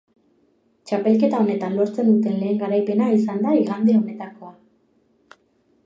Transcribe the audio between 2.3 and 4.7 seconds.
lehen garaipena izan da igande honetakoa.